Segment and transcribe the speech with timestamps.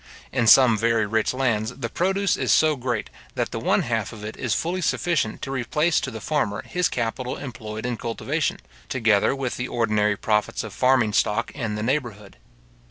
[0.31, 4.23] In some very rich lands, the produce is so great, that the one half of
[4.23, 8.59] it is fully sufficient to replace to the farmer his capital employed in cultivation,
[8.89, 12.37] together with the ordinary profits of farming stock in the neighbourhood.